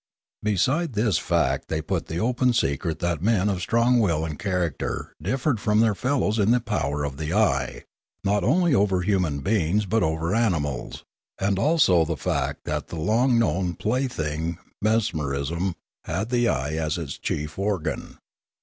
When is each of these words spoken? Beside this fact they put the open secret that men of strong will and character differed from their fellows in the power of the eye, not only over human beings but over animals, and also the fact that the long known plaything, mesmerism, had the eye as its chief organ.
Beside 0.41 0.93
this 0.93 1.19
fact 1.19 1.67
they 1.67 1.79
put 1.79 2.07
the 2.07 2.17
open 2.17 2.53
secret 2.53 2.97
that 3.01 3.21
men 3.21 3.47
of 3.49 3.61
strong 3.61 3.99
will 3.99 4.25
and 4.25 4.39
character 4.39 5.13
differed 5.21 5.59
from 5.59 5.79
their 5.79 5.93
fellows 5.93 6.39
in 6.39 6.49
the 6.49 6.59
power 6.59 7.03
of 7.03 7.17
the 7.17 7.31
eye, 7.35 7.83
not 8.23 8.43
only 8.43 8.73
over 8.73 9.01
human 9.03 9.41
beings 9.41 9.85
but 9.85 10.01
over 10.01 10.33
animals, 10.33 11.03
and 11.39 11.59
also 11.59 12.03
the 12.03 12.17
fact 12.17 12.63
that 12.65 12.87
the 12.87 12.95
long 12.95 13.37
known 13.37 13.75
plaything, 13.75 14.57
mesmerism, 14.81 15.75
had 16.05 16.29
the 16.31 16.47
eye 16.47 16.71
as 16.73 16.97
its 16.97 17.19
chief 17.19 17.59
organ. 17.59 18.17